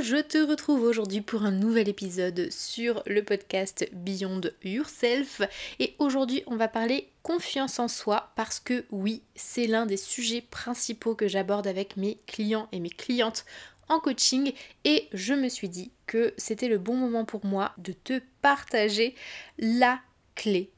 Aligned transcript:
je 0.00 0.16
te 0.16 0.38
retrouve 0.38 0.82
aujourd'hui 0.82 1.20
pour 1.20 1.44
un 1.44 1.50
nouvel 1.50 1.88
épisode 1.88 2.50
sur 2.50 3.02
le 3.06 3.22
podcast 3.22 3.88
Beyond 3.92 4.42
Yourself. 4.62 5.40
Et 5.78 5.94
aujourd'hui 5.98 6.42
on 6.46 6.56
va 6.56 6.68
parler 6.68 7.08
confiance 7.22 7.78
en 7.78 7.88
soi 7.88 8.32
parce 8.36 8.60
que 8.60 8.84
oui, 8.90 9.22
c'est 9.34 9.66
l'un 9.66 9.86
des 9.86 9.96
sujets 9.96 10.42
principaux 10.42 11.14
que 11.14 11.28
j'aborde 11.28 11.66
avec 11.66 11.96
mes 11.96 12.18
clients 12.26 12.68
et 12.72 12.80
mes 12.80 12.90
clientes 12.90 13.46
en 13.88 13.98
coaching. 13.98 14.52
Et 14.84 15.08
je 15.12 15.34
me 15.34 15.48
suis 15.48 15.68
dit 15.68 15.92
que 16.06 16.34
c'était 16.36 16.68
le 16.68 16.78
bon 16.78 16.96
moment 16.96 17.24
pour 17.24 17.46
moi 17.46 17.72
de 17.78 17.92
te 17.92 18.20
partager 18.42 19.14
la 19.58 20.00
clé 20.34 20.70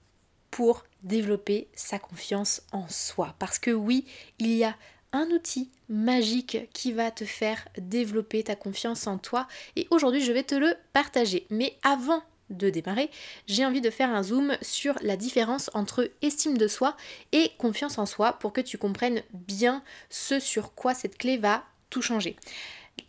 pour 0.51 0.85
développer 1.03 1.69
sa 1.75 1.99
confiance 1.99 2.63
en 2.73 2.87
soi. 2.89 3.35
Parce 3.39 3.59
que 3.59 3.71
oui, 3.71 4.07
il 4.39 4.53
y 4.53 4.65
a 4.65 4.77
un 5.13 5.31
outil 5.31 5.71
magique 5.89 6.69
qui 6.73 6.93
va 6.93 7.11
te 7.11 7.25
faire 7.25 7.67
développer 7.79 8.43
ta 8.45 8.57
confiance 8.57 9.07
en 9.07 9.19
toi 9.19 9.47
et 9.77 9.87
aujourd'hui 9.91 10.21
je 10.21 10.33
vais 10.33 10.43
te 10.43 10.55
le 10.55 10.75
partager. 10.93 11.47
Mais 11.51 11.77
avant 11.83 12.23
de 12.51 12.71
démarrer, 12.71 13.11
j'ai 13.47 13.65
envie 13.65 13.81
de 13.81 13.91
faire 13.91 14.11
un 14.11 14.23
zoom 14.23 14.57
sur 14.63 14.95
la 15.03 15.17
différence 15.17 15.71
entre 15.75 16.11
estime 16.23 16.57
de 16.57 16.69
soi 16.69 16.97
et 17.33 17.53
confiance 17.59 17.99
en 17.99 18.07
soi 18.07 18.35
pour 18.35 18.53
que 18.53 18.61
tu 18.61 18.79
comprennes 18.79 19.23
bien 19.33 19.83
ce 20.11 20.41
sur 20.41 20.75
quoi 20.75 20.95
cette 20.95 21.19
clé 21.19 21.37
va 21.37 21.65
tout 21.91 22.03
changer. 22.03 22.37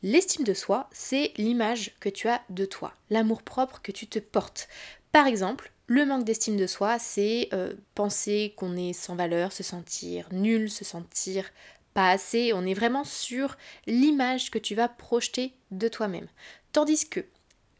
L'estime 0.03 0.45
de 0.45 0.53
soi, 0.53 0.89
c'est 0.91 1.33
l'image 1.37 1.95
que 1.99 2.09
tu 2.09 2.27
as 2.27 2.41
de 2.49 2.65
toi, 2.65 2.93
l'amour 3.09 3.41
propre 3.41 3.81
que 3.81 3.91
tu 3.91 4.07
te 4.07 4.19
portes. 4.19 4.67
Par 5.11 5.25
exemple, 5.25 5.71
le 5.87 6.05
manque 6.05 6.23
d'estime 6.23 6.55
de 6.55 6.67
soi, 6.67 6.99
c'est 6.99 7.49
euh, 7.51 7.73
penser 7.95 8.53
qu'on 8.55 8.77
est 8.77 8.93
sans 8.93 9.15
valeur, 9.15 9.51
se 9.51 9.63
sentir 9.63 10.29
nul, 10.31 10.69
se 10.69 10.85
sentir 10.85 11.49
pas 11.93 12.09
assez, 12.09 12.53
on 12.53 12.65
est 12.65 12.73
vraiment 12.73 13.03
sur 13.03 13.57
l'image 13.87 14.51
que 14.51 14.59
tu 14.59 14.75
vas 14.75 14.87
projeter 14.87 15.53
de 15.71 15.87
toi-même. 15.87 16.27
Tandis 16.71 17.09
que 17.09 17.25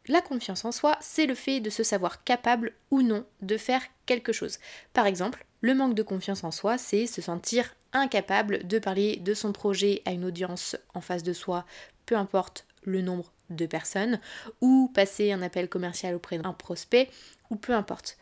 la 0.08 0.22
confiance 0.22 0.66
en 0.66 0.72
soi, 0.72 0.98
c'est 1.02 1.28
le 1.28 1.36
fait 1.36 1.60
de 1.60 1.70
se 1.70 1.84
savoir 1.84 2.24
capable 2.24 2.74
ou 2.90 3.02
non 3.02 3.26
de 3.42 3.58
faire 3.58 3.84
quelque 4.06 4.34
chose. 4.34 4.58
Par 4.94 5.06
exemple, 5.06 5.46
le 5.62 5.76
manque 5.76 5.94
de 5.94 6.04
confiance 6.04 6.44
en 6.44 6.52
soi, 6.52 6.78
c'est 6.78 7.06
se 7.06 7.22
sentir 7.22 7.76
incapable 7.94 8.68
de 8.68 8.80
parler 8.80 9.18
de 9.18 9.34
son 9.34 9.52
projet 9.52 10.02
à 10.06 10.12
une 10.12 10.26
audience 10.26 10.76
en 10.94 11.02
face 11.02 11.24
de 11.24 11.34
soi, 11.34 11.66
peu 12.06 12.16
importe 12.16 12.66
le 12.84 13.02
nombre 13.02 13.32
de 13.50 13.66
personnes, 13.66 14.20
ou 14.62 14.92
passer 14.94 15.32
un 15.32 15.42
appel 15.42 15.70
commercial 15.70 16.16
auprès 16.16 16.38
d'un 16.38 16.54
prospect, 16.54 17.10
ou 17.50 17.56
peu 17.56 17.74
importe. 17.74 18.18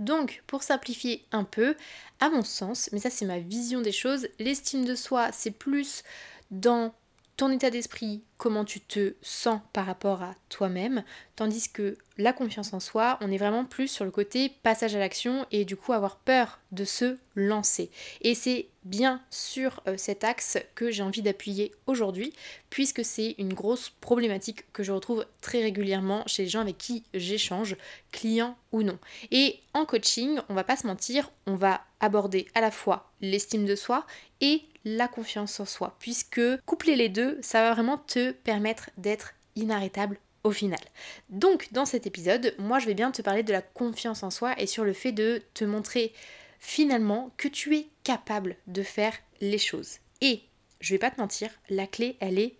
Donc, 0.00 0.42
pour 0.46 0.62
simplifier 0.64 1.24
un 1.30 1.44
peu, 1.44 1.76
à 2.18 2.30
mon 2.30 2.42
sens, 2.42 2.90
mais 2.92 2.98
ça 2.98 3.10
c'est 3.10 3.26
ma 3.26 3.38
vision 3.38 3.80
des 3.82 3.92
choses, 3.92 4.28
l'estime 4.38 4.84
de 4.84 4.94
soi, 4.94 5.30
c'est 5.32 5.52
plus 5.52 6.02
dans 6.50 6.92
ton 7.40 7.50
état 7.50 7.70
d'esprit, 7.70 8.22
comment 8.36 8.66
tu 8.66 8.80
te 8.80 9.14
sens 9.22 9.62
par 9.72 9.86
rapport 9.86 10.22
à 10.22 10.34
toi-même, 10.50 11.04
tandis 11.36 11.70
que 11.72 11.96
la 12.18 12.34
confiance 12.34 12.74
en 12.74 12.80
soi, 12.80 13.16
on 13.22 13.32
est 13.32 13.38
vraiment 13.38 13.64
plus 13.64 13.88
sur 13.88 14.04
le 14.04 14.10
côté 14.10 14.50
passage 14.62 14.94
à 14.94 14.98
l'action 14.98 15.46
et 15.50 15.64
du 15.64 15.74
coup 15.74 15.94
avoir 15.94 16.16
peur 16.16 16.60
de 16.70 16.84
se 16.84 17.16
lancer. 17.34 17.90
Et 18.20 18.34
c'est 18.34 18.68
bien 18.84 19.22
sur 19.30 19.82
euh, 19.88 19.96
cet 19.96 20.22
axe 20.22 20.58
que 20.74 20.90
j'ai 20.90 21.02
envie 21.02 21.22
d'appuyer 21.22 21.72
aujourd'hui, 21.86 22.34
puisque 22.68 23.06
c'est 23.06 23.36
une 23.38 23.54
grosse 23.54 23.88
problématique 23.88 24.70
que 24.74 24.82
je 24.82 24.92
retrouve 24.92 25.24
très 25.40 25.62
régulièrement 25.62 26.24
chez 26.26 26.42
les 26.42 26.48
gens 26.50 26.60
avec 26.60 26.76
qui 26.76 27.04
j'échange, 27.14 27.74
clients 28.12 28.58
ou 28.70 28.82
non. 28.82 28.98
Et 29.30 29.60
en 29.72 29.86
coaching, 29.86 30.40
on 30.50 30.54
va 30.54 30.64
pas 30.64 30.76
se 30.76 30.86
mentir, 30.86 31.30
on 31.46 31.54
va 31.54 31.80
aborder 32.00 32.48
à 32.54 32.60
la 32.60 32.70
fois 32.70 33.10
l'estime 33.22 33.64
de 33.64 33.76
soi 33.76 34.06
et 34.42 34.62
la 34.84 35.08
confiance 35.08 35.60
en 35.60 35.64
soi, 35.64 35.96
puisque 35.98 36.40
coupler 36.66 36.96
les 36.96 37.08
deux, 37.08 37.38
ça 37.42 37.62
va 37.62 37.74
vraiment 37.74 37.98
te 37.98 38.32
permettre 38.32 38.90
d'être 38.96 39.34
inarrêtable 39.56 40.18
au 40.44 40.52
final. 40.52 40.80
Donc 41.28 41.68
dans 41.72 41.84
cet 41.84 42.06
épisode, 42.06 42.54
moi 42.58 42.78
je 42.78 42.86
vais 42.86 42.94
bien 42.94 43.10
te 43.10 43.22
parler 43.22 43.42
de 43.42 43.52
la 43.52 43.62
confiance 43.62 44.22
en 44.22 44.30
soi 44.30 44.58
et 44.58 44.66
sur 44.66 44.84
le 44.84 44.92
fait 44.92 45.12
de 45.12 45.42
te 45.54 45.64
montrer 45.64 46.12
finalement 46.58 47.30
que 47.36 47.48
tu 47.48 47.76
es 47.76 47.88
capable 48.04 48.56
de 48.66 48.82
faire 48.82 49.14
les 49.40 49.58
choses. 49.58 49.98
Et 50.20 50.42
je 50.80 50.94
vais 50.94 50.98
pas 50.98 51.10
te 51.10 51.20
mentir, 51.20 51.50
la 51.68 51.86
clé 51.86 52.16
elle 52.20 52.38
est 52.38 52.56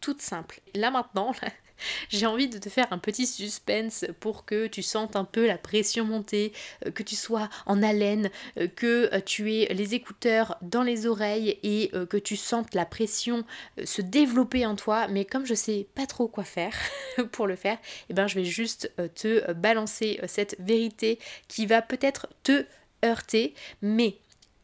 toute 0.00 0.22
simple. 0.22 0.60
Là 0.74 0.90
maintenant, 0.90 1.32
j'ai 2.08 2.26
envie 2.26 2.48
de 2.48 2.58
te 2.58 2.68
faire 2.68 2.86
un 2.92 2.98
petit 2.98 3.26
suspense 3.26 4.04
pour 4.20 4.44
que 4.44 4.66
tu 4.66 4.82
sentes 4.82 5.16
un 5.16 5.24
peu 5.24 5.46
la 5.46 5.58
pression 5.58 6.04
monter, 6.04 6.52
euh, 6.86 6.90
que 6.90 7.02
tu 7.02 7.16
sois 7.16 7.48
en 7.66 7.82
haleine, 7.82 8.30
euh, 8.58 8.68
que 8.68 9.10
euh, 9.12 9.20
tu 9.20 9.52
aies 9.52 9.72
les 9.72 9.94
écouteurs 9.94 10.56
dans 10.62 10.82
les 10.82 11.06
oreilles 11.06 11.58
et 11.62 11.90
que 12.10 12.16
tu 12.16 12.36
sentes 12.36 12.74
la 12.74 12.86
pression 12.86 13.44
se 13.84 14.02
développer 14.02 14.66
en 14.66 14.76
toi. 14.76 15.08
Mais 15.08 15.24
comme 15.24 15.46
je 15.46 15.54
sais 15.54 15.86
pas 15.94 16.06
trop 16.06 16.28
quoi 16.28 16.44
faire 16.44 16.74
pour 17.32 17.46
le 17.46 17.56
faire, 17.56 17.78
eh 18.08 18.14
ben 18.14 18.26
je 18.26 18.34
vais 18.34 18.44
juste 18.44 18.92
te 19.14 19.52
balancer 19.52 20.20
cette 20.26 20.56
vérité 20.58 21.18
qui 21.48 21.66
va 21.66 21.82
peut-être 21.82 22.28
te 22.42 22.64
heurter. 23.04 23.54
Mais 23.82 24.18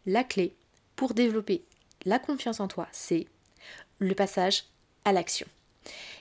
la 0.06 0.24
clé 0.24 0.54
pour 0.96 1.14
développer 1.14 1.64
la 2.04 2.18
confiance 2.18 2.60
en 2.60 2.68
toi, 2.68 2.88
c'est 2.92 3.26
le 3.98 4.14
passage 4.14 4.64
à 5.04 5.12
l'action. 5.12 5.46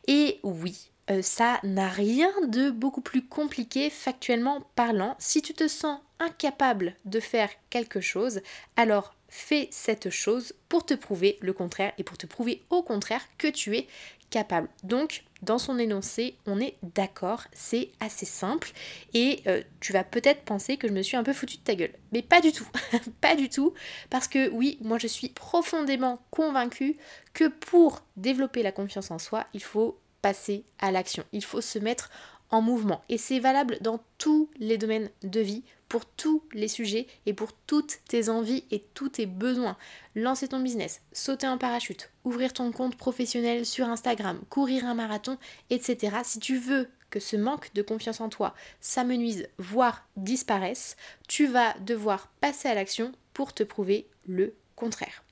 Et 0.07 0.39
oui, 0.43 0.88
euh, 1.09 1.21
ça 1.21 1.59
n'a 1.63 1.89
rien 1.89 2.31
de 2.47 2.69
beaucoup 2.69 3.01
plus 3.01 3.25
compliqué 3.25 3.89
factuellement 3.89 4.61
parlant. 4.75 5.15
Si 5.19 5.41
tu 5.41 5.53
te 5.53 5.67
sens 5.67 5.99
incapable 6.19 6.95
de 7.05 7.19
faire 7.19 7.49
quelque 7.69 8.01
chose, 8.01 8.41
alors 8.75 9.15
fais 9.29 9.67
cette 9.71 10.09
chose 10.09 10.53
pour 10.67 10.85
te 10.85 10.93
prouver 10.93 11.37
le 11.41 11.53
contraire 11.53 11.93
et 11.97 12.03
pour 12.03 12.17
te 12.17 12.27
prouver 12.27 12.63
au 12.69 12.83
contraire 12.83 13.21
que 13.37 13.47
tu 13.47 13.75
es 13.75 13.87
capable. 14.29 14.69
Donc, 14.83 15.23
dans 15.41 15.57
son 15.57 15.79
énoncé, 15.79 16.35
on 16.45 16.59
est 16.59 16.75
d'accord, 16.83 17.45
c'est 17.53 17.89
assez 17.99 18.25
simple 18.25 18.71
et 19.13 19.41
euh, 19.47 19.63
tu 19.79 19.93
vas 19.93 20.03
peut-être 20.03 20.43
penser 20.43 20.77
que 20.77 20.87
je 20.87 20.93
me 20.93 21.01
suis 21.01 21.17
un 21.17 21.23
peu 21.23 21.33
foutu 21.33 21.57
de 21.57 21.63
ta 21.63 21.75
gueule. 21.75 21.93
Mais 22.11 22.21
pas 22.21 22.41
du 22.41 22.51
tout, 22.51 22.67
pas 23.21 23.35
du 23.35 23.49
tout, 23.49 23.73
parce 24.09 24.27
que 24.27 24.49
oui, 24.49 24.77
moi 24.81 24.97
je 24.97 25.07
suis 25.07 25.29
profondément 25.29 26.21
convaincue 26.29 26.97
que 27.33 27.47
pour 27.47 28.03
développer 28.17 28.63
la 28.63 28.71
confiance 28.71 29.11
en 29.11 29.19
soi, 29.19 29.47
il 29.53 29.63
faut 29.63 29.97
passer 30.21 30.63
à 30.79 30.91
l'action. 30.91 31.23
Il 31.31 31.43
faut 31.43 31.61
se 31.61 31.79
mettre 31.79 32.09
en 32.51 32.61
mouvement. 32.61 33.01
Et 33.09 33.17
c'est 33.17 33.39
valable 33.39 33.77
dans 33.81 33.99
tous 34.17 34.49
les 34.57 34.77
domaines 34.77 35.09
de 35.23 35.39
vie, 35.39 35.63
pour 35.87 36.05
tous 36.05 36.43
les 36.53 36.67
sujets 36.67 37.07
et 37.25 37.33
pour 37.33 37.51
toutes 37.51 37.99
tes 38.07 38.29
envies 38.29 38.63
et 38.69 38.85
tous 38.93 39.09
tes 39.09 39.25
besoins. 39.25 39.75
Lancer 40.15 40.47
ton 40.47 40.59
business, 40.59 41.01
sauter 41.11 41.47
un 41.47 41.57
parachute, 41.57 42.11
ouvrir 42.23 42.53
ton 42.53 42.71
compte 42.71 42.95
professionnel 42.95 43.65
sur 43.65 43.87
Instagram, 43.87 44.39
courir 44.49 44.85
un 44.85 44.93
marathon, 44.93 45.37
etc. 45.71 46.17
Si 46.23 46.39
tu 46.39 46.57
veux 46.57 46.87
que 47.09 47.19
ce 47.19 47.35
manque 47.35 47.73
de 47.73 47.81
confiance 47.81 48.21
en 48.21 48.29
toi 48.29 48.53
s'amenuise, 48.79 49.49
voire 49.57 50.07
disparaisse, 50.15 50.95
tu 51.27 51.47
vas 51.47 51.73
devoir 51.79 52.27
passer 52.39 52.67
à 52.67 52.75
l'action 52.75 53.11
pour 53.33 53.53
te 53.53 53.63
prouver 53.63 54.07
le 54.27 54.53
contraire. 54.75 55.23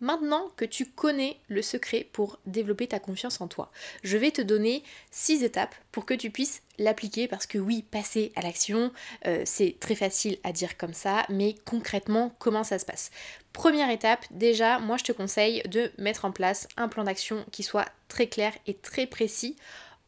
Maintenant 0.00 0.50
que 0.56 0.66
tu 0.66 0.84
connais 0.84 1.38
le 1.48 1.62
secret 1.62 2.06
pour 2.12 2.38
développer 2.44 2.86
ta 2.86 2.98
confiance 2.98 3.40
en 3.40 3.48
toi, 3.48 3.70
je 4.02 4.18
vais 4.18 4.30
te 4.30 4.42
donner 4.42 4.82
6 5.10 5.42
étapes 5.42 5.74
pour 5.90 6.04
que 6.04 6.12
tu 6.12 6.30
puisses 6.30 6.62
l'appliquer 6.78 7.28
parce 7.28 7.46
que 7.46 7.56
oui, 7.56 7.82
passer 7.90 8.30
à 8.36 8.42
l'action, 8.42 8.92
euh, 9.26 9.42
c'est 9.46 9.76
très 9.80 9.94
facile 9.94 10.36
à 10.44 10.52
dire 10.52 10.76
comme 10.76 10.92
ça, 10.92 11.24
mais 11.30 11.54
concrètement, 11.64 12.34
comment 12.38 12.62
ça 12.62 12.78
se 12.78 12.84
passe? 12.84 13.10
Première 13.54 13.88
étape, 13.88 14.26
déjà, 14.30 14.78
moi 14.78 14.98
je 14.98 15.04
te 15.04 15.12
conseille 15.12 15.62
de 15.62 15.90
mettre 15.96 16.26
en 16.26 16.32
place 16.32 16.68
un 16.76 16.88
plan 16.88 17.04
d'action 17.04 17.46
qui 17.50 17.62
soit 17.62 17.88
très 18.08 18.26
clair 18.26 18.52
et 18.66 18.74
très 18.74 19.06
précis 19.06 19.56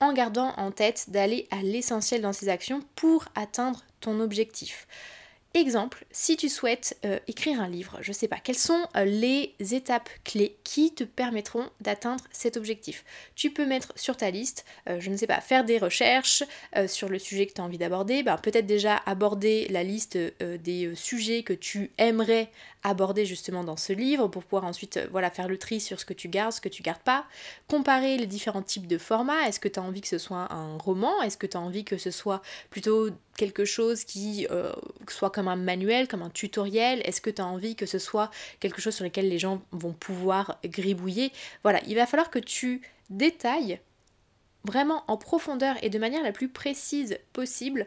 en 0.00 0.12
gardant 0.12 0.52
en 0.58 0.70
tête 0.70 1.06
d'aller 1.08 1.48
à 1.50 1.62
l'essentiel 1.62 2.20
dans 2.20 2.34
ces 2.34 2.50
actions 2.50 2.82
pour 2.94 3.24
atteindre 3.34 3.84
ton 4.00 4.20
objectif. 4.20 4.86
Exemple, 5.54 6.04
si 6.10 6.36
tu 6.36 6.50
souhaites 6.50 6.98
euh, 7.06 7.18
écrire 7.26 7.60
un 7.62 7.68
livre, 7.68 7.98
je 8.02 8.12
sais 8.12 8.28
pas, 8.28 8.36
quelles 8.36 8.58
sont 8.58 8.86
euh, 8.96 9.06
les 9.06 9.54
étapes 9.58 10.10
clés 10.22 10.58
qui 10.62 10.94
te 10.94 11.04
permettront 11.04 11.70
d'atteindre 11.80 12.22
cet 12.32 12.58
objectif? 12.58 13.02
Tu 13.34 13.50
peux 13.50 13.64
mettre 13.64 13.94
sur 13.96 14.18
ta 14.18 14.30
liste, 14.30 14.66
euh, 14.90 15.00
je 15.00 15.08
ne 15.08 15.16
sais 15.16 15.26
pas, 15.26 15.40
faire 15.40 15.64
des 15.64 15.78
recherches 15.78 16.44
sur 16.86 17.08
le 17.08 17.18
sujet 17.18 17.46
que 17.46 17.54
tu 17.54 17.62
as 17.62 17.64
envie 17.64 17.78
d'aborder, 17.78 18.22
ben, 18.22 18.36
peut-être 18.36 18.66
déjà 18.66 18.96
aborder 19.06 19.68
la 19.68 19.82
liste 19.82 20.18
des 20.40 20.94
sujets 20.94 21.42
que 21.42 21.54
tu 21.54 21.92
aimerais 21.96 22.50
abordé 22.88 23.24
justement 23.24 23.64
dans 23.64 23.76
ce 23.76 23.92
livre 23.92 24.28
pour 24.28 24.42
pouvoir 24.42 24.64
ensuite 24.64 25.00
voilà, 25.10 25.30
faire 25.30 25.48
le 25.48 25.58
tri 25.58 25.80
sur 25.80 26.00
ce 26.00 26.04
que 26.04 26.12
tu 26.14 26.28
gardes, 26.28 26.52
ce 26.52 26.60
que 26.60 26.68
tu 26.68 26.82
gardes 26.82 27.02
pas, 27.02 27.26
comparer 27.68 28.16
les 28.16 28.26
différents 28.26 28.62
types 28.62 28.86
de 28.86 28.98
formats, 28.98 29.46
est-ce 29.46 29.60
que 29.60 29.68
tu 29.68 29.78
as 29.78 29.82
envie 29.82 30.00
que 30.00 30.08
ce 30.08 30.18
soit 30.18 30.52
un 30.52 30.76
roman, 30.78 31.22
est-ce 31.22 31.36
que 31.36 31.46
tu 31.46 31.56
as 31.56 31.60
envie 31.60 31.84
que 31.84 31.98
ce 31.98 32.10
soit 32.10 32.42
plutôt 32.70 33.10
quelque 33.36 33.64
chose 33.64 34.04
qui 34.04 34.46
soit 35.08 35.30
comme 35.30 35.48
un 35.48 35.56
manuel, 35.56 36.08
comme 36.08 36.22
un 36.22 36.30
tutoriel, 36.30 37.00
est-ce 37.04 37.20
que 37.20 37.30
tu 37.30 37.40
as 37.42 37.46
envie 37.46 37.76
que 37.76 37.86
ce 37.86 37.98
soit 37.98 38.30
quelque 38.60 38.80
chose 38.80 38.94
sur 38.94 39.04
lequel 39.04 39.28
les 39.28 39.38
gens 39.38 39.62
vont 39.72 39.92
pouvoir 39.92 40.58
gribouiller? 40.64 41.32
Voilà, 41.62 41.80
il 41.86 41.94
va 41.94 42.06
falloir 42.06 42.30
que 42.30 42.38
tu 42.38 42.82
détailles 43.10 43.80
vraiment 44.64 45.04
en 45.08 45.16
profondeur 45.16 45.76
et 45.82 45.90
de 45.90 45.98
manière 45.98 46.22
la 46.22 46.32
plus 46.32 46.48
précise 46.48 47.18
possible 47.32 47.86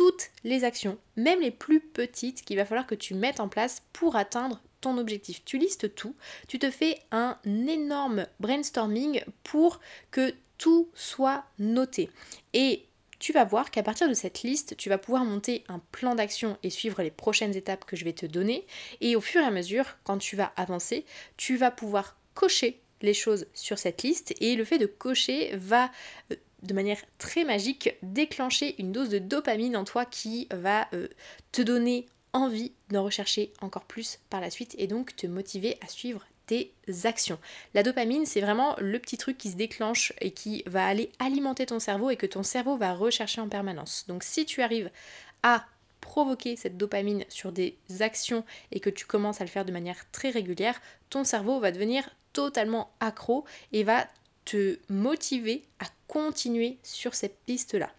toutes 0.00 0.30
les 0.44 0.64
actions, 0.64 0.96
même 1.16 1.42
les 1.42 1.50
plus 1.50 1.78
petites, 1.78 2.42
qu'il 2.46 2.56
va 2.56 2.64
falloir 2.64 2.86
que 2.86 2.94
tu 2.94 3.12
mettes 3.12 3.38
en 3.38 3.50
place 3.50 3.82
pour 3.92 4.16
atteindre 4.16 4.62
ton 4.80 4.96
objectif. 4.96 5.44
Tu 5.44 5.58
listes 5.58 5.94
tout, 5.94 6.16
tu 6.48 6.58
te 6.58 6.70
fais 6.70 6.98
un 7.10 7.36
énorme 7.44 8.26
brainstorming 8.40 9.22
pour 9.44 9.78
que 10.10 10.32
tout 10.56 10.88
soit 10.94 11.44
noté. 11.58 12.08
Et 12.54 12.86
tu 13.18 13.34
vas 13.34 13.44
voir 13.44 13.70
qu'à 13.70 13.82
partir 13.82 14.08
de 14.08 14.14
cette 14.14 14.42
liste, 14.42 14.74
tu 14.78 14.88
vas 14.88 14.96
pouvoir 14.96 15.26
monter 15.26 15.64
un 15.68 15.82
plan 15.92 16.14
d'action 16.14 16.56
et 16.62 16.70
suivre 16.70 17.02
les 17.02 17.10
prochaines 17.10 17.54
étapes 17.54 17.84
que 17.84 17.94
je 17.94 18.06
vais 18.06 18.14
te 18.14 18.24
donner. 18.24 18.66
Et 19.02 19.16
au 19.16 19.20
fur 19.20 19.42
et 19.42 19.46
à 19.46 19.50
mesure, 19.50 19.98
quand 20.04 20.16
tu 20.16 20.34
vas 20.34 20.50
avancer, 20.56 21.04
tu 21.36 21.58
vas 21.58 21.70
pouvoir 21.70 22.16
cocher 22.32 22.80
les 23.02 23.14
choses 23.14 23.46
sur 23.52 23.78
cette 23.78 24.02
liste 24.02 24.34
et 24.40 24.56
le 24.56 24.64
fait 24.64 24.78
de 24.78 24.86
cocher 24.86 25.54
va 25.56 25.90
euh, 26.32 26.36
de 26.62 26.74
manière 26.74 27.00
très 27.18 27.44
magique 27.44 27.96
déclencher 28.02 28.74
une 28.78 28.92
dose 28.92 29.08
de 29.08 29.18
dopamine 29.18 29.76
en 29.76 29.84
toi 29.84 30.04
qui 30.04 30.48
va 30.52 30.88
euh, 30.92 31.08
te 31.52 31.62
donner 31.62 32.06
envie 32.32 32.72
d'en 32.90 33.04
rechercher 33.04 33.52
encore 33.60 33.84
plus 33.84 34.20
par 34.30 34.40
la 34.40 34.50
suite 34.50 34.74
et 34.78 34.86
donc 34.86 35.16
te 35.16 35.26
motiver 35.26 35.78
à 35.80 35.88
suivre 35.88 36.24
tes 36.46 36.72
actions. 37.04 37.38
La 37.74 37.82
dopamine, 37.82 38.26
c'est 38.26 38.40
vraiment 38.40 38.74
le 38.78 38.98
petit 38.98 39.16
truc 39.16 39.38
qui 39.38 39.50
se 39.50 39.56
déclenche 39.56 40.12
et 40.20 40.32
qui 40.32 40.64
va 40.66 40.86
aller 40.86 41.12
alimenter 41.18 41.66
ton 41.66 41.78
cerveau 41.78 42.10
et 42.10 42.16
que 42.16 42.26
ton 42.26 42.42
cerveau 42.42 42.76
va 42.76 42.94
rechercher 42.94 43.40
en 43.40 43.48
permanence. 43.48 44.04
Donc 44.08 44.24
si 44.24 44.44
tu 44.46 44.62
arrives 44.62 44.90
à 45.42 45.64
provoquer 46.00 46.56
cette 46.56 46.76
dopamine 46.76 47.24
sur 47.28 47.52
des 47.52 47.76
actions 48.00 48.44
et 48.72 48.80
que 48.80 48.90
tu 48.90 49.06
commences 49.06 49.40
à 49.40 49.44
le 49.44 49.50
faire 49.50 49.64
de 49.64 49.72
manière 49.72 50.10
très 50.10 50.30
régulière, 50.30 50.80
ton 51.08 51.24
cerveau 51.24 51.60
va 51.60 51.72
devenir 51.72 52.08
totalement 52.32 52.90
accro 53.00 53.44
et 53.72 53.84
va 53.84 54.06
te 54.50 54.80
motiver 54.88 55.62
à 55.78 55.84
continuer 56.08 56.78
sur 56.82 57.14
cette 57.14 57.38
piste-là. 57.46 57.92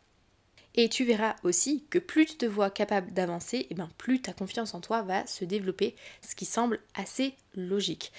Et 0.75 0.89
tu 0.89 1.05
verras 1.05 1.37
aussi 1.43 1.85
que 1.89 1.97
plus 1.97 2.25
tu 2.25 2.35
te 2.35 2.45
vois 2.45 2.69
capable 2.69 3.13
d'avancer, 3.13 3.57
et 3.57 3.67
eh 3.69 3.73
bien 3.73 3.89
plus 3.97 4.21
ta 4.21 4.33
confiance 4.33 4.73
en 4.73 4.81
toi 4.81 5.01
va 5.01 5.25
se 5.27 5.45
développer, 5.45 5.95
ce 6.21 6.35
qui 6.35 6.43
semble 6.43 6.81
assez 6.93 7.35
logique. 7.55 8.11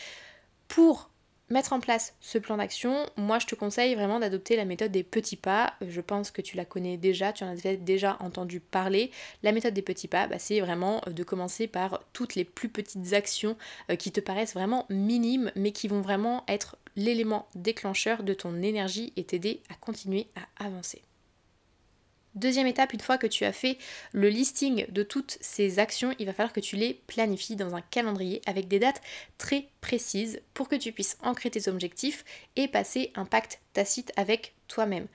Pour 0.67 1.11
mettre 1.53 1.73
en 1.73 1.81
place 1.81 2.15
ce 2.21 2.39
plan 2.39 2.57
d'action, 2.57 3.07
moi 3.17 3.39
je 3.39 3.47
te 3.47 3.55
conseille 3.55 3.95
vraiment 3.95 4.19
d'adopter 4.19 4.57
la 4.57 4.65
méthode 4.65 4.91
des 4.91 5.03
petits 5.03 5.37
pas. 5.37 5.75
Je 5.87 6.01
pense 6.01 6.31
que 6.31 6.43
tu 6.43 6.57
la 6.57 6.65
connais 6.65 6.97
déjà, 6.97 7.33
tu 7.33 7.45
en 7.45 7.49
as 7.49 7.77
déjà 7.77 8.17
entendu 8.21 8.61
parler. 8.61 9.11
La 9.43 9.53
méthode 9.53 9.75
des 9.75 9.83
petits 9.83 10.09
pas, 10.09 10.27
bah, 10.27 10.39
c'est 10.39 10.61
vraiment 10.61 11.01
de 11.07 11.23
commencer 11.23 11.67
par 11.67 12.03
toutes 12.13 12.35
les 12.35 12.45
plus 12.45 12.69
petites 12.69 13.13
actions 13.13 13.57
euh, 13.91 13.97
qui 13.97 14.11
te 14.11 14.21
paraissent 14.21 14.55
vraiment 14.55 14.87
minimes, 14.89 15.53
mais 15.55 15.73
qui 15.73 15.89
vont 15.89 16.01
vraiment 16.01 16.45
être 16.49 16.77
l'élément 16.97 17.49
déclencheur 17.55 18.23
de 18.23 18.35
ton 18.35 18.63
énergie 18.63 19.13
et 19.17 19.25
t'aider 19.25 19.63
à 19.71 19.75
continuer 19.75 20.29
à 20.59 20.67
avancer. 20.67 21.03
Deuxième 22.35 22.67
étape, 22.67 22.95
une 22.95 23.01
fois 23.01 23.19
que 23.19 23.27
tu 23.27 23.45
as 23.45 23.53
fait 23.53 23.77
le 24.13 24.31
listing 24.31 24.87
de 24.91 25.03
toutes 25.03 25.37
ces 25.43 25.79
actions, 25.79 26.15
il 26.19 26.25
va 26.25 26.33
falloir 26.33 26.55
que 26.55 26.61
tu 26.61 26.77
les 26.77 26.95
planifies 27.07 27.57
dans 27.57 27.75
un 27.75 27.83
calendrier 27.83 28.41
avec 28.47 28.69
des 28.69 28.79
dates 28.79 29.03
très 29.37 29.69
précises 29.83 30.41
pour 30.55 30.69
que 30.69 30.77
tu 30.77 30.93
puisses 30.93 31.19
ancrer 31.23 31.51
tes 31.51 31.69
objectifs 31.69 32.25
et 32.57 32.69
passer 32.69 33.13
un 33.17 33.27
pacte 33.27 33.61
tacite 33.75 34.13
avec 34.17 34.55
toi-même. 34.67 35.09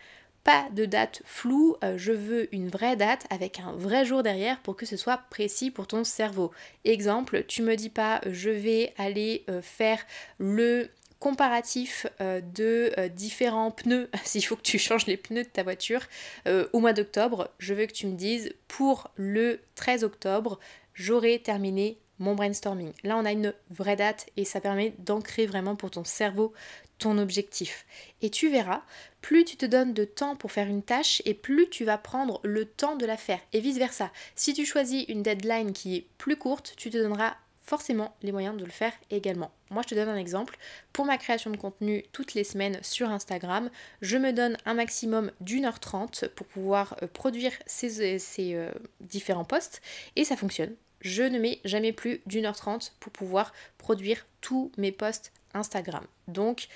Pas 0.43 0.67
de 0.71 0.85
date 0.85 1.23
floue, 1.25 1.75
euh, 1.83 1.97
je 1.97 2.13
veux 2.13 2.53
une 2.55 2.69
vraie 2.69 2.95
date 2.95 3.25
avec 3.31 3.59
un 3.59 3.73
vrai 3.73 4.05
jour 4.05 4.21
derrière 4.21 4.61
pour 4.61 4.77
que 4.77 4.85
ce 4.85 4.95
soit 4.95 5.21
précis 5.31 5.71
pour 5.71 5.87
ton 5.87 6.03
cerveau. 6.03 6.51
Exemple, 6.85 7.45
tu 7.47 7.63
me 7.63 7.75
dis 7.75 7.89
pas 7.89 8.21
je 8.29 8.51
vais 8.51 8.93
aller 8.97 9.43
euh, 9.49 9.61
faire 9.63 10.05
le 10.37 10.89
comparatif 11.19 12.07
euh, 12.21 12.41
de 12.41 12.91
euh, 12.97 13.07
différents 13.07 13.71
pneus, 13.71 14.09
s'il 14.23 14.45
faut 14.45 14.55
que 14.55 14.61
tu 14.61 14.79
changes 14.79 15.07
les 15.07 15.17
pneus 15.17 15.43
de 15.43 15.49
ta 15.49 15.63
voiture 15.63 16.01
euh, 16.47 16.67
au 16.73 16.79
mois 16.79 16.93
d'octobre, 16.93 17.49
je 17.59 17.73
veux 17.73 17.85
que 17.85 17.93
tu 17.93 18.07
me 18.07 18.15
dises 18.15 18.53
pour 18.67 19.11
le 19.15 19.59
13 19.75 20.03
octobre, 20.03 20.59
j'aurai 20.93 21.39
terminé 21.39 21.97
mon 22.19 22.33
brainstorming. 22.33 22.93
Là, 23.03 23.15
on 23.17 23.25
a 23.25 23.31
une 23.31 23.53
vraie 23.69 23.95
date 23.95 24.27
et 24.37 24.45
ça 24.45 24.59
permet 24.59 24.93
d'ancrer 24.97 25.45
vraiment 25.45 25.75
pour 25.75 25.91
ton 25.91 26.03
cerveau 26.03 26.53
ton 26.97 27.17
objectif. 27.17 27.85
Et 28.21 28.29
tu 28.29 28.49
verras, 28.49 28.81
plus 29.21 29.45
tu 29.45 29.55
te 29.55 29.65
donnes 29.65 29.93
de 29.93 30.03
temps 30.03 30.35
pour 30.35 30.51
faire 30.51 30.67
une 30.67 30.83
tâche 30.83 31.21
et 31.25 31.33
plus 31.33 31.69
tu 31.69 31.85
vas 31.85 31.97
prendre 31.97 32.39
le 32.43 32.65
temps 32.65 32.95
de 32.95 33.05
la 33.05 33.17
faire. 33.17 33.39
Et 33.53 33.59
vice-versa. 33.59 34.11
Si 34.35 34.53
tu 34.53 34.65
choisis 34.65 35.05
une 35.07 35.23
deadline 35.23 35.73
qui 35.73 35.95
est 35.95 36.07
plus 36.17 36.37
courte, 36.37 36.73
tu 36.77 36.89
te 36.89 36.97
donneras 36.97 37.35
forcément 37.67 38.15
les 38.23 38.31
moyens 38.31 38.57
de 38.57 38.63
le 38.63 38.71
faire 38.71 38.93
également. 39.11 39.51
Moi, 39.69 39.83
je 39.83 39.89
te 39.89 39.95
donne 39.95 40.07
un 40.09 40.17
exemple. 40.17 40.57
Pour 40.93 41.05
ma 41.05 41.17
création 41.17 41.51
de 41.51 41.57
contenu 41.57 42.03
toutes 42.13 42.33
les 42.33 42.45
semaines 42.45 42.79
sur 42.81 43.09
Instagram, 43.09 43.69
je 44.01 44.17
me 44.17 44.31
donne 44.31 44.57
un 44.65 44.73
maximum 44.73 45.31
d'une 45.41 45.65
heure 45.65 45.81
trente 45.81 46.27
pour 46.29 46.47
pouvoir 46.47 46.95
euh, 47.03 47.07
produire 47.07 47.51
ces, 47.65 48.55
euh, 48.55 48.71
différents 49.01 49.43
posts 49.43 49.81
et 50.15 50.23
ça 50.23 50.37
fonctionne. 50.37 50.73
Je 51.01 51.23
ne 51.23 51.37
mets 51.37 51.59
jamais 51.65 51.91
plus 51.91 52.21
d'une 52.25 52.45
heure 52.45 52.55
trente 52.55 52.93
pour 52.99 53.11
pouvoir 53.11 53.53
produire 53.77 54.25
tous 54.41 54.71
mes 54.77 54.93
posts 54.93 55.33
Instagram. 55.53 56.05
Donc, 56.27 56.67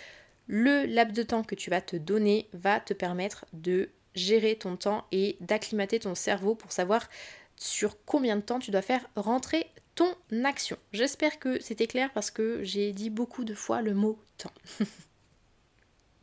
le 0.47 0.85
laps 0.85 1.15
de 1.15 1.23
temps 1.23 1.43
que 1.43 1.55
tu 1.55 1.69
vas 1.69 1.81
te 1.81 1.95
donner 1.95 2.49
va 2.53 2.81
te 2.81 2.93
permettre 2.93 3.45
de 3.53 3.89
gérer 4.13 4.57
ton 4.57 4.75
temps 4.75 5.05
et 5.13 5.37
d'acclimater 5.39 5.99
ton 5.99 6.15
cerveau 6.15 6.53
pour 6.53 6.73
savoir 6.73 7.07
sur 7.55 7.95
combien 8.05 8.35
de 8.35 8.41
temps 8.41 8.59
tu 8.59 8.71
dois 8.71 8.81
faire 8.81 9.05
rentrer 9.15 9.67
ton 9.95 10.15
action. 10.43 10.77
J'espère 10.93 11.39
que 11.39 11.61
c'était 11.61 11.87
clair 11.87 12.11
parce 12.13 12.31
que 12.31 12.63
j'ai 12.63 12.91
dit 12.93 13.09
beaucoup 13.09 13.43
de 13.43 13.53
fois 13.53 13.81
le 13.81 13.93
mot 13.93 14.19
temps. 14.37 14.51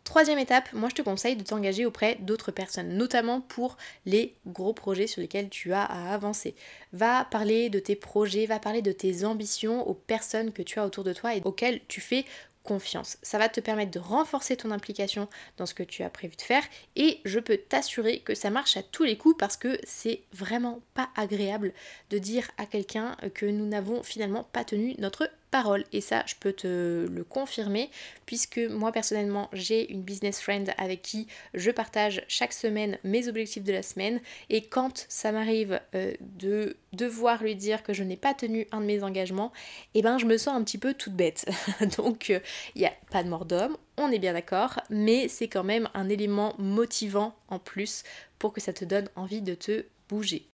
Troisième 0.09 0.39
étape, 0.39 0.73
moi 0.73 0.89
je 0.89 0.95
te 0.95 1.03
conseille 1.03 1.37
de 1.37 1.45
t'engager 1.45 1.85
auprès 1.85 2.15
d'autres 2.21 2.51
personnes, 2.51 2.97
notamment 2.97 3.43
pour 3.43 3.77
les 4.07 4.35
gros 4.47 4.73
projets 4.73 5.07
sur 5.07 5.21
lesquels 5.21 5.51
tu 5.51 5.75
as 5.75 5.85
à 5.85 6.15
avancer. 6.15 6.55
Va 6.95 7.27
parler 7.27 7.69
de 7.69 7.79
tes 7.79 7.95
projets, 7.95 8.47
va 8.47 8.59
parler 8.59 8.81
de 8.81 8.91
tes 8.91 9.27
ambitions 9.27 9.87
aux 9.87 9.93
personnes 9.93 10.53
que 10.53 10.63
tu 10.63 10.79
as 10.79 10.87
autour 10.87 11.05
de 11.05 11.13
toi 11.13 11.35
et 11.35 11.43
auxquelles 11.45 11.83
tu 11.89 12.01
fais 12.01 12.25
confiance. 12.69 13.17
Ça 13.23 13.39
va 13.39 13.49
te 13.49 13.61
permettre 13.61 13.93
de 13.93 13.99
renforcer 13.99 14.55
ton 14.55 14.71
implication 14.71 15.27
dans 15.57 15.65
ce 15.65 15.73
que 15.73 15.83
tu 15.83 16.03
as 16.03 16.11
prévu 16.11 16.37
de 16.37 16.43
faire 16.43 16.63
et 16.97 17.21
je 17.25 17.41
peux 17.41 17.57
t'assurer 17.57 18.21
que 18.21 18.35
ça 18.35 18.51
marche 18.51 18.77
à 18.77 18.83
tous 18.83 19.05
les 19.05 19.17
coups 19.17 19.39
parce 19.39 19.57
que 19.57 19.79
c'est 19.85 20.21
vraiment 20.35 20.81
pas 20.93 21.09
agréable 21.17 21.73
de 22.11 22.19
dire 22.19 22.51
à 22.59 22.67
quelqu'un 22.67 23.17
que 23.33 23.47
nous 23.47 23.67
n'avons 23.67 24.03
finalement 24.03 24.45
pas 24.45 24.65
tenu 24.65 24.95
notre 24.99 25.31
parole. 25.51 25.85
Et 25.93 26.01
ça, 26.01 26.25
je 26.27 26.35
peux 26.39 26.53
te 26.53 27.07
le 27.07 27.25
confirmer, 27.25 27.91
puisque 28.27 28.59
moi 28.59 28.93
personnellement, 28.93 29.49
j'ai 29.53 29.91
une 29.93 30.03
business 30.03 30.41
friend 30.41 30.73
avec 30.79 31.03
qui 31.03 31.27
je 31.55 31.71
partage 31.71 32.23
chaque 32.29 32.53
semaine 32.53 32.99
mes 33.05 33.29
objectifs 33.29 33.65
de 33.65 33.73
la 33.73 33.83
semaine. 33.83 34.21
Et 34.51 34.63
quand 34.63 35.07
ça 35.09 35.33
m'arrive 35.33 35.81
euh, 35.95 36.13
de 36.21 36.77
devoir 36.93 37.43
lui 37.43 37.55
dire 37.55 37.83
que 37.83 37.93
je 37.93 38.03
n'ai 38.03 38.17
pas 38.17 38.35
tenu 38.35 38.67
un 38.73 38.81
de 38.81 38.87
mes 38.87 39.03
engagements, 39.03 39.53
eh 39.95 40.03
ben 40.03 40.19
je 40.19 40.27
me 40.27 40.39
sens 40.39 40.57
un 40.57 40.63
petit 40.63 40.79
peu 40.79 40.95
toute 40.95 41.15
bête. 41.15 41.47
Donc 41.97 42.29
il 42.29 42.43
n'y 42.81 42.87
a 42.87 42.93
pas 43.11 43.23
de 43.23 43.29
mort 43.29 43.45
d'homme, 43.45 43.77
on 43.97 44.11
est 44.11 44.19
bien 44.19 44.33
d'accord, 44.33 44.81
mais 44.91 45.29
c'est 45.29 45.49
quand 45.49 45.65
même 45.65 45.89
un 45.95 46.09
élément 46.09 46.55
motivant 46.59 47.35
en 47.49 47.59
plus 47.59 48.05
pour 48.39 48.53
que 48.53 48.61
ça 48.61 48.73
te 48.73 48.85
donne 48.85 49.09
envie 49.17 49.43
de 49.43 49.55
te 49.55 49.85
bouger. 50.09 50.49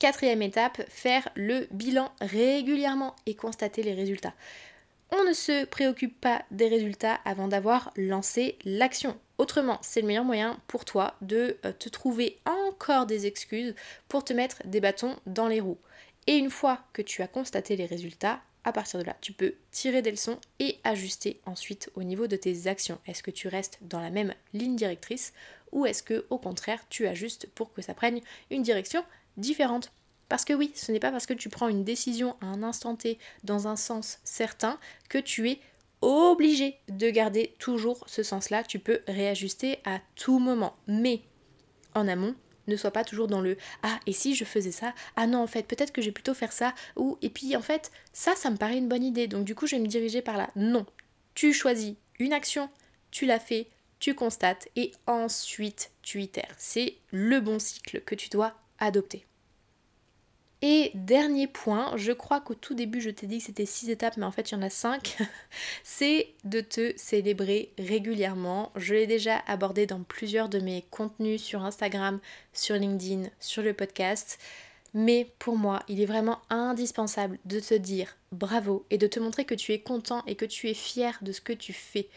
Quatrième 0.00 0.40
étape, 0.40 0.80
faire 0.88 1.28
le 1.34 1.68
bilan 1.72 2.10
régulièrement 2.22 3.14
et 3.26 3.34
constater 3.34 3.82
les 3.82 3.92
résultats. 3.92 4.32
On 5.10 5.24
ne 5.24 5.34
se 5.34 5.66
préoccupe 5.66 6.18
pas 6.18 6.42
des 6.50 6.68
résultats 6.68 7.20
avant 7.26 7.48
d'avoir 7.48 7.92
lancé 7.96 8.56
l'action. 8.64 9.18
Autrement, 9.36 9.78
c'est 9.82 10.00
le 10.00 10.06
meilleur 10.06 10.24
moyen 10.24 10.58
pour 10.68 10.86
toi 10.86 11.16
de 11.20 11.58
euh, 11.66 11.72
te 11.72 11.90
trouver 11.90 12.38
encore 12.46 13.04
des 13.04 13.26
excuses 13.26 13.74
pour 14.08 14.24
te 14.24 14.32
mettre 14.32 14.62
des 14.64 14.80
bâtons 14.80 15.16
dans 15.26 15.48
les 15.48 15.60
roues. 15.60 15.78
Et 16.26 16.38
une 16.38 16.50
fois 16.50 16.78
que 16.94 17.02
tu 17.02 17.20
as 17.20 17.28
constaté 17.28 17.76
les 17.76 17.84
résultats, 17.84 18.40
à 18.64 18.72
partir 18.72 19.00
de 19.00 19.04
là, 19.04 19.16
tu 19.20 19.34
peux 19.34 19.54
tirer 19.70 20.00
des 20.00 20.12
leçons 20.12 20.38
et 20.60 20.78
ajuster 20.82 21.42
ensuite 21.44 21.90
au 21.94 22.04
niveau 22.04 22.26
de 22.26 22.36
tes 22.36 22.68
actions. 22.68 22.98
Est-ce 23.06 23.22
que 23.22 23.30
tu 23.30 23.48
restes 23.48 23.78
dans 23.82 24.00
la 24.00 24.10
même 24.10 24.34
ligne 24.54 24.76
directrice 24.76 25.34
ou 25.72 25.86
est-ce 25.86 26.02
que 26.02 26.26
au 26.30 26.38
contraire 26.38 26.80
tu 26.88 27.06
ajustes 27.06 27.48
pour 27.54 27.72
que 27.72 27.82
ça 27.82 27.94
prenne 27.94 28.20
une 28.50 28.62
direction 28.62 29.04
différente. 29.40 29.92
Parce 30.28 30.44
que 30.44 30.52
oui, 30.52 30.70
ce 30.74 30.92
n'est 30.92 31.00
pas 31.00 31.10
parce 31.10 31.26
que 31.26 31.34
tu 31.34 31.48
prends 31.48 31.68
une 31.68 31.82
décision 31.82 32.36
à 32.40 32.46
un 32.46 32.62
instant 32.62 32.94
T 32.94 33.18
dans 33.42 33.66
un 33.66 33.76
sens 33.76 34.20
certain 34.22 34.78
que 35.08 35.18
tu 35.18 35.50
es 35.50 35.60
obligé 36.02 36.78
de 36.88 37.10
garder 37.10 37.54
toujours 37.58 38.04
ce 38.06 38.22
sens-là. 38.22 38.62
Tu 38.62 38.78
peux 38.78 39.00
réajuster 39.08 39.80
à 39.84 40.00
tout 40.14 40.38
moment. 40.38 40.76
Mais 40.86 41.22
en 41.94 42.06
amont, 42.06 42.34
Ne 42.68 42.76
sois 42.76 42.92
pas 42.92 43.04
toujours 43.04 43.26
dans 43.26 43.40
le 43.40 43.56
ah 43.82 43.98
et 44.06 44.12
si 44.12 44.34
je 44.36 44.44
faisais 44.44 44.70
ça? 44.70 44.94
Ah 45.16 45.26
non 45.26 45.42
en 45.42 45.46
fait 45.48 45.64
peut-être 45.66 45.92
que 45.92 46.02
j'ai 46.02 46.12
plutôt 46.12 46.34
faire 46.34 46.52
ça 46.52 46.74
ou 46.94 47.18
et 47.20 47.28
puis 47.28 47.56
en 47.56 47.62
fait 47.62 47.90
ça 48.12 48.36
ça 48.36 48.48
me 48.50 48.56
paraît 48.56 48.78
une 48.78 48.88
bonne 48.88 49.02
idée 49.02 49.26
donc 49.26 49.44
du 49.44 49.56
coup 49.56 49.66
je 49.66 49.74
vais 49.74 49.82
me 49.82 49.88
diriger 49.88 50.22
par 50.22 50.36
là. 50.36 50.50
Non, 50.54 50.86
tu 51.34 51.52
choisis 51.52 51.96
une 52.20 52.32
action, 52.32 52.70
tu 53.10 53.26
la 53.26 53.40
fais, 53.40 53.68
tu 53.98 54.14
constates 54.14 54.68
et 54.76 54.92
ensuite 55.06 55.90
tu 56.02 56.22
itères. 56.22 56.54
C'est 56.58 56.96
le 57.10 57.40
bon 57.40 57.58
cycle 57.58 58.02
que 58.02 58.14
tu 58.14 58.28
dois 58.28 58.54
adopter. 58.78 59.26
Et 60.62 60.90
dernier 60.94 61.46
point, 61.46 61.96
je 61.96 62.12
crois 62.12 62.40
qu'au 62.40 62.54
tout 62.54 62.74
début 62.74 63.00
je 63.00 63.08
t'ai 63.08 63.26
dit 63.26 63.38
que 63.38 63.44
c'était 63.44 63.64
6 63.64 63.88
étapes, 63.88 64.18
mais 64.18 64.26
en 64.26 64.30
fait 64.30 64.50
il 64.50 64.54
y 64.54 64.56
en 64.58 64.62
a 64.62 64.68
5, 64.68 65.16
c'est 65.84 66.28
de 66.44 66.60
te 66.60 66.92
célébrer 66.96 67.72
régulièrement. 67.78 68.70
Je 68.76 68.94
l'ai 68.94 69.06
déjà 69.06 69.38
abordé 69.46 69.86
dans 69.86 70.02
plusieurs 70.02 70.50
de 70.50 70.58
mes 70.58 70.84
contenus 70.90 71.42
sur 71.42 71.64
Instagram, 71.64 72.20
sur 72.52 72.76
LinkedIn, 72.76 73.30
sur 73.40 73.62
le 73.62 73.72
podcast. 73.72 74.38
Mais 74.92 75.32
pour 75.38 75.56
moi, 75.56 75.82
il 75.88 76.00
est 76.00 76.06
vraiment 76.06 76.40
indispensable 76.50 77.38
de 77.44 77.60
te 77.60 77.74
dire 77.74 78.16
bravo 78.32 78.84
et 78.90 78.98
de 78.98 79.06
te 79.06 79.20
montrer 79.20 79.44
que 79.44 79.54
tu 79.54 79.72
es 79.72 79.80
content 79.80 80.22
et 80.26 80.34
que 80.34 80.44
tu 80.44 80.68
es 80.68 80.74
fier 80.74 81.16
de 81.22 81.32
ce 81.32 81.40
que 81.40 81.52
tu 81.52 81.72
fais. 81.72 82.08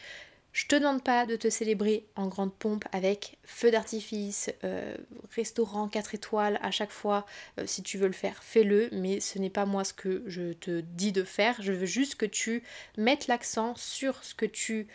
Je 0.54 0.68
te 0.68 0.76
demande 0.76 1.04
pas 1.04 1.26
de 1.26 1.36
te 1.36 1.50
célébrer 1.50 2.06
en 2.16 2.28
grande 2.28 2.54
pompe 2.54 2.86
avec 2.92 3.40
feu 3.44 3.72
d'artifice, 3.72 4.52
euh, 4.64 4.96
restaurant 5.36 5.88
4 5.88 6.14
étoiles 6.14 6.60
à 6.62 6.70
chaque 6.70 6.92
fois. 6.92 7.26
Euh, 7.60 7.66
si 7.66 7.82
tu 7.82 7.98
veux 7.98 8.06
le 8.06 8.14
faire, 8.14 8.44
fais-le, 8.44 8.90
mais 8.92 9.20
ce 9.20 9.40
n'est 9.40 9.50
pas 9.50 9.66
moi 9.66 9.84
ce 9.84 9.96
que 9.96 10.22
je 10.28 10.54
te 10.54 10.82
dis 10.82 11.12
de 11.12 11.24
faire. 11.24 11.60
Je 11.60 11.74
veux 11.74 11.88
juste 11.88 12.16
que 12.16 12.28
tu 12.28 12.62
mettes 12.98 13.26
l'accent 13.26 13.76
sur 13.76 14.24
ce 14.24 14.36
que 14.36 14.46
tu 14.46 14.88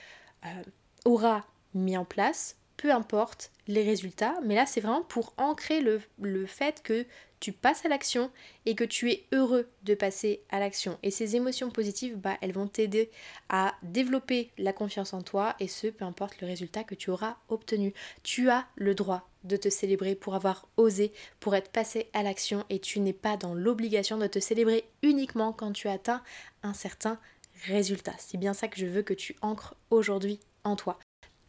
euh, 0.47 0.49
auras 1.05 1.45
mis 1.75 1.97
en 1.97 2.05
place, 2.05 2.57
peu 2.77 2.93
importe 2.93 3.51
les 3.67 3.83
résultats. 3.83 4.37
Mais 4.45 4.55
là, 4.55 4.65
c'est 4.65 4.81
vraiment 4.81 5.03
pour 5.03 5.35
ancrer 5.39 5.81
le, 5.81 6.01
le 6.21 6.47
fait 6.47 6.85
que 6.85 7.05
tu 7.41 7.53
passes 7.53 7.85
à 7.85 7.89
l'action 7.89 8.31
et 8.67 8.75
que 8.75 8.85
tu 8.85 9.11
es 9.11 9.25
heureux 9.33 9.69
de 9.83 9.95
passer 9.95 10.43
à 10.51 10.59
l'action. 10.59 10.99
Et 11.03 11.11
ces 11.11 11.37
émotions 11.37 11.71
positives, 11.71 12.17
bah, 12.17 12.37
elles 12.41 12.53
vont 12.53 12.69
t'aider 12.69 13.11
à 13.49 13.75
développer 13.83 14.51
la 14.59 14.73
confiance 14.73 15.13
en 15.13 15.23
toi 15.23 15.55
et 15.61 15.69
ce, 15.69 15.87
peu 15.87 16.05
importe 16.05 16.41
le 16.41 16.47
résultat 16.47 16.85
que 16.85 16.95
tu 16.95 17.11
auras 17.11 17.37
obtenu. 17.49 17.95
Tu 18.23 18.51
as 18.51 18.67
le 18.77 18.95
droit 18.95 19.29
de 19.45 19.57
te 19.57 19.71
célébrer 19.71 20.15
pour 20.15 20.35
avoir 20.35 20.69
osé, 20.77 21.13
pour 21.41 21.55
être 21.55 21.71
passé 21.71 22.11
à 22.13 22.23
l'action 22.23 22.65
et 22.71 22.81
tu 22.81 23.01
n'es 23.01 23.13
pas 23.13 23.37
dans 23.37 23.55
l'obligation 23.55 24.19
de 24.19 24.27
te 24.27 24.41
célébrer 24.41 24.85
uniquement 25.03 25.53
quand 25.53 25.73
tu 25.73 25.89
atteins 25.89 26.23
un 26.63 26.75
certain 26.75 27.19
résultat. 27.67 28.15
C'est 28.19 28.39
bien 28.39 28.55
ça 28.55 28.69
que 28.69 28.79
je 28.79 28.87
veux 28.87 29.03
que 29.03 29.15
tu 29.15 29.37
ancres 29.43 29.75
aujourd'hui 29.91 30.41
en 30.65 30.77
toi. 30.77 30.99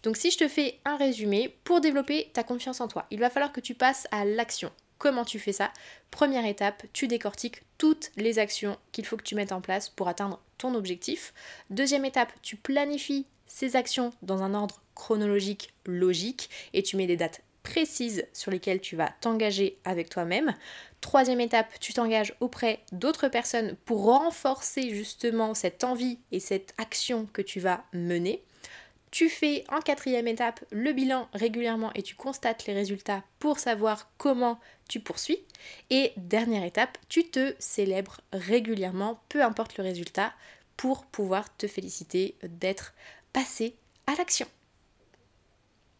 Donc 0.04 0.18
si 0.18 0.32
je 0.32 0.38
te 0.38 0.48
fais 0.48 0.80
un 0.86 0.96
résumé, 0.96 1.58
pour 1.64 1.82
développer 1.82 2.30
ta 2.34 2.44
confiance 2.44 2.80
en 2.80 2.88
toi, 2.88 3.06
il 3.12 3.20
va 3.20 3.30
falloir 3.30 3.52
que 3.52 3.60
tu 3.60 3.76
passes 3.76 4.08
à 4.12 4.24
l'action. 4.24 4.72
Comment 5.00 5.24
tu 5.24 5.40
fais 5.40 5.54
ça 5.54 5.72
Première 6.12 6.46
étape, 6.46 6.84
tu 6.92 7.08
décortiques 7.08 7.64
toutes 7.78 8.12
les 8.18 8.38
actions 8.38 8.78
qu'il 8.92 9.06
faut 9.06 9.16
que 9.16 9.24
tu 9.24 9.34
mettes 9.34 9.54
en 9.54 9.62
place 9.62 9.90
pour 9.90 10.10
atteindre 10.10 10.42
ton 10.58 10.76
objectif. 10.76 11.34
Deuxième 11.70 12.04
étape, 12.04 12.34
tu 12.42 12.58
planifies 12.58 13.26
ces 13.48 13.78
actions 13.78 14.12
dans 14.22 14.44
un 14.44 14.54
ordre 14.54 14.82
chronologique 14.96 15.74
logique 15.86 16.50
et 16.74 16.84
tu 16.84 16.98
mets 16.98 17.08
des 17.08 17.16
dates 17.16 17.42
précises 17.64 18.26
sur 18.34 18.52
lesquelles 18.52 18.82
tu 18.82 18.98
vas 18.98 19.14
t'engager 19.22 19.78
avec 19.86 20.10
toi-même. 20.10 20.54
Troisième 21.00 21.40
étape, 21.40 21.80
tu 21.80 21.94
t'engages 21.94 22.36
auprès 22.42 22.82
d'autres 22.92 23.30
personnes 23.30 23.78
pour 23.86 24.04
renforcer 24.04 24.90
justement 24.90 25.54
cette 25.54 25.86
envie 25.86 26.20
et 26.34 26.42
cette 26.42 26.74
action 26.78 27.26
que 27.32 27.42
tu 27.42 27.62
vas 27.62 27.86
mener. 27.94 28.44
Tu 29.12 29.30
fais 29.30 29.64
en 29.70 29.80
quatrième 29.80 30.28
étape 30.28 30.64
le 30.72 30.94
bilan 30.94 31.28
régulièrement 31.34 31.92
et 31.94 32.04
tu 32.04 32.16
constates 32.16 32.68
les 32.68 32.74
résultats 32.74 33.24
pour 33.40 33.60
savoir 33.60 34.12
comment 34.18 34.60
tu 34.88 35.00
poursuis. 35.00 35.40
Et 35.90 36.14
dernière 36.18 36.64
étape, 36.64 36.98
tu 37.10 37.30
te 37.30 37.56
célèbres 37.60 38.22
régulièrement, 38.34 39.22
peu 39.30 39.44
importe 39.44 39.78
le 39.78 39.84
résultat, 39.84 40.34
pour 40.78 41.06
pouvoir 41.06 41.56
te 41.58 41.68
féliciter 41.68 42.36
d'être 42.44 42.94
passé 43.34 43.76
à 44.08 44.16
l'action. 44.16 44.48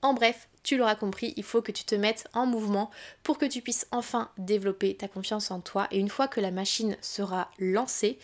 En 0.02 0.14
bref, 0.14 0.48
tu 0.64 0.78
l'auras 0.78 0.96
compris, 0.96 1.34
il 1.36 1.44
faut 1.44 1.62
que 1.62 1.72
tu 1.72 1.84
te 1.84 1.96
mettes 1.96 2.28
en 2.34 2.46
mouvement 2.46 2.90
pour 3.24 3.38
que 3.38 3.46
tu 3.46 3.62
puisses 3.62 3.88
enfin 3.92 4.32
développer 4.38 4.96
ta 4.96 5.08
confiance 5.08 5.52
en 5.52 5.60
toi. 5.60 5.88
Et 5.92 6.00
une 6.00 6.10
fois 6.10 6.28
que 6.28 6.40
la 6.40 6.52
machine 6.52 6.96
sera 7.02 7.52
lancée, 7.60 8.18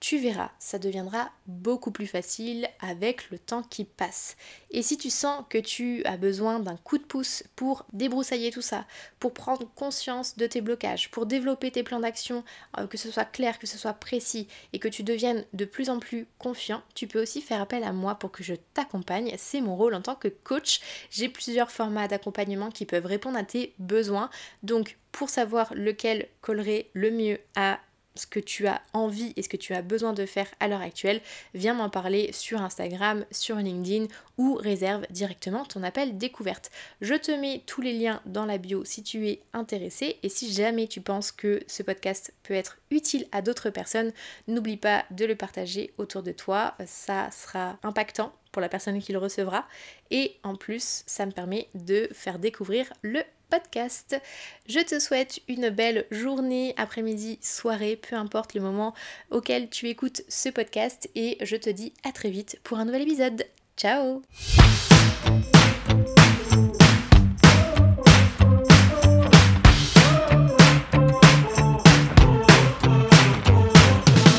tu 0.00 0.18
verras, 0.18 0.50
ça 0.60 0.78
deviendra 0.78 1.30
beaucoup 1.46 1.90
plus 1.90 2.06
facile 2.06 2.68
avec 2.80 3.30
le 3.30 3.38
temps 3.38 3.64
qui 3.64 3.84
passe. 3.84 4.36
Et 4.70 4.82
si 4.82 4.96
tu 4.96 5.10
sens 5.10 5.44
que 5.48 5.58
tu 5.58 6.04
as 6.04 6.16
besoin 6.16 6.60
d'un 6.60 6.76
coup 6.76 6.98
de 6.98 7.02
pouce 7.02 7.42
pour 7.56 7.84
débroussailler 7.92 8.52
tout 8.52 8.62
ça, 8.62 8.86
pour 9.18 9.34
prendre 9.34 9.68
conscience 9.74 10.36
de 10.36 10.46
tes 10.46 10.60
blocages, 10.60 11.10
pour 11.10 11.26
développer 11.26 11.72
tes 11.72 11.82
plans 11.82 11.98
d'action, 11.98 12.44
euh, 12.78 12.86
que 12.86 12.96
ce 12.96 13.10
soit 13.10 13.24
clair, 13.24 13.58
que 13.58 13.66
ce 13.66 13.76
soit 13.76 13.92
précis 13.92 14.46
et 14.72 14.78
que 14.78 14.88
tu 14.88 15.02
deviennes 15.02 15.44
de 15.52 15.64
plus 15.64 15.90
en 15.90 15.98
plus 15.98 16.28
confiant, 16.38 16.82
tu 16.94 17.08
peux 17.08 17.20
aussi 17.20 17.40
faire 17.40 17.60
appel 17.60 17.82
à 17.82 17.92
moi 17.92 18.14
pour 18.14 18.30
que 18.30 18.44
je 18.44 18.54
t'accompagne. 18.74 19.34
C'est 19.36 19.60
mon 19.60 19.74
rôle 19.74 19.94
en 19.94 20.02
tant 20.02 20.14
que 20.14 20.28
coach. 20.28 20.80
J'ai 21.10 21.28
plusieurs 21.28 21.72
formats 21.72 22.06
d'accompagnement 22.06 22.70
qui 22.70 22.84
peuvent 22.84 23.06
répondre 23.06 23.38
à 23.38 23.44
tes 23.44 23.74
besoins. 23.80 24.30
Donc 24.62 24.96
pour 25.10 25.28
savoir 25.28 25.72
lequel 25.74 26.28
collerait 26.40 26.90
le 26.92 27.10
mieux 27.10 27.40
à 27.56 27.80
ce 28.18 28.26
que 28.26 28.40
tu 28.40 28.66
as 28.66 28.82
envie 28.92 29.32
et 29.36 29.42
ce 29.42 29.48
que 29.48 29.56
tu 29.56 29.74
as 29.74 29.82
besoin 29.82 30.12
de 30.12 30.26
faire 30.26 30.48
à 30.60 30.68
l'heure 30.68 30.82
actuelle, 30.82 31.20
viens 31.54 31.74
m'en 31.74 31.88
parler 31.88 32.30
sur 32.32 32.60
Instagram, 32.60 33.24
sur 33.30 33.56
LinkedIn 33.56 34.06
ou 34.36 34.54
réserve 34.54 35.06
directement 35.10 35.64
ton 35.64 35.82
appel 35.82 36.18
découverte. 36.18 36.70
Je 37.00 37.14
te 37.14 37.30
mets 37.30 37.62
tous 37.66 37.80
les 37.80 37.92
liens 37.92 38.20
dans 38.26 38.44
la 38.44 38.58
bio 38.58 38.84
si 38.84 39.02
tu 39.02 39.28
es 39.28 39.42
intéressé 39.52 40.18
et 40.22 40.28
si 40.28 40.52
jamais 40.52 40.86
tu 40.86 41.00
penses 41.00 41.32
que 41.32 41.60
ce 41.66 41.82
podcast 41.82 42.32
peut 42.42 42.54
être 42.54 42.78
utile 42.90 43.26
à 43.32 43.42
d'autres 43.42 43.70
personnes, 43.70 44.12
n'oublie 44.46 44.76
pas 44.76 45.04
de 45.10 45.24
le 45.24 45.36
partager 45.36 45.92
autour 45.98 46.22
de 46.22 46.32
toi, 46.32 46.74
ça 46.86 47.30
sera 47.30 47.78
impactant 47.82 48.32
pour 48.52 48.62
la 48.62 48.68
personne 48.68 49.00
qui 49.00 49.12
le 49.12 49.18
recevra 49.18 49.66
et 50.10 50.36
en 50.42 50.56
plus 50.56 51.02
ça 51.06 51.26
me 51.26 51.32
permet 51.32 51.68
de 51.74 52.08
faire 52.12 52.38
découvrir 52.38 52.92
le 53.02 53.22
podcast. 53.50 54.20
Je 54.68 54.80
te 54.80 54.98
souhaite 54.98 55.40
une 55.48 55.70
belle 55.70 56.06
journée, 56.10 56.74
après-midi, 56.76 57.38
soirée, 57.42 57.96
peu 57.96 58.16
importe 58.16 58.54
le 58.54 58.60
moment 58.60 58.94
auquel 59.30 59.68
tu 59.70 59.88
écoutes 59.88 60.22
ce 60.28 60.48
podcast 60.48 61.08
et 61.14 61.38
je 61.40 61.56
te 61.56 61.70
dis 61.70 61.92
à 62.04 62.12
très 62.12 62.30
vite 62.30 62.58
pour 62.62 62.78
un 62.78 62.84
nouvel 62.84 63.02
épisode. 63.02 63.44
Ciao 63.76 64.22